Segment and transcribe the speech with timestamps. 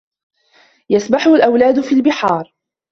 [0.89, 2.53] يَسْبَحُ الْأَوْلاَدُ فِي الْبِحارِ.